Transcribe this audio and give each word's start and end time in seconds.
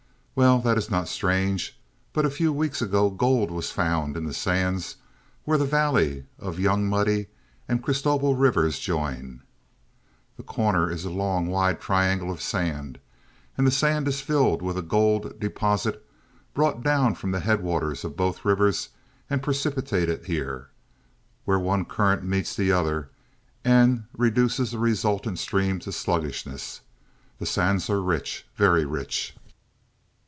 Well, 0.33 0.59
that 0.61 0.77
is 0.77 0.89
not 0.89 1.09
strange; 1.09 1.77
but 2.13 2.25
a 2.25 2.29
few 2.29 2.53
weeks 2.53 2.81
ago 2.81 3.09
gold 3.11 3.51
was 3.51 3.69
found 3.69 4.15
in 4.15 4.25
the 4.25 4.33
sands 4.33 4.95
where 5.43 5.57
the 5.57 5.65
valleys 5.65 6.23
of 6.39 6.57
Young 6.57 6.87
Muddy 6.87 7.27
and 7.67 7.83
Christobel 7.83 8.35
Rivers 8.35 8.79
join. 8.79 9.41
The 10.37 10.43
Corner 10.43 10.89
is 10.89 11.03
a 11.05 11.09
long, 11.11 11.47
wide 11.47 11.79
triangle 11.81 12.31
of 12.31 12.41
sand, 12.41 12.97
and 13.57 13.67
the 13.67 13.71
sand 13.71 14.07
is 14.07 14.21
filled 14.21 14.61
with 14.63 14.77
a 14.77 14.81
gold 14.81 15.37
deposit 15.37 16.03
brought 16.55 16.81
down 16.81 17.13
from 17.13 17.31
the 17.31 17.41
headwaters 17.41 18.03
of 18.05 18.15
both 18.17 18.45
rivers 18.45 18.89
and 19.29 19.43
precipitated 19.43 20.25
here, 20.25 20.69
where 21.43 21.59
one 21.59 21.83
current 21.83 22.23
meets 22.23 22.55
the 22.55 22.71
other 22.71 23.11
and 23.65 24.05
reduces 24.17 24.71
the 24.71 24.79
resultant 24.79 25.37
stream 25.37 25.77
to 25.79 25.91
sluggishness. 25.91 26.81
The 27.37 27.45
sands 27.45 27.89
are 27.91 28.01
rich 28.01 28.47
very 28.55 28.85
rich!" 28.85 29.35